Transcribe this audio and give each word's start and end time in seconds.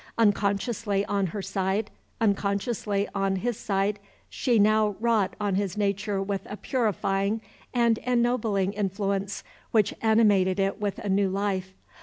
Unconsciously 0.17 1.05
on 1.05 1.27
her 1.27 1.43
side, 1.43 1.91
unconsciously 2.19 3.07
on 3.13 3.35
his 3.35 3.55
side, 3.55 3.99
she 4.31 4.57
now 4.57 4.95
wrought 4.99 5.35
on 5.39 5.53
his 5.53 5.77
nature 5.77 6.19
with 6.19 6.41
a 6.47 6.57
purifying 6.57 7.39
and 7.71 7.99
ennobling 7.99 8.73
influence 8.73 9.43
which 9.69 9.93
animated 10.01 10.59
it 10.59 10.81
with 10.81 10.97
a 10.97 11.07
new 11.07 11.29
life. 11.29 11.75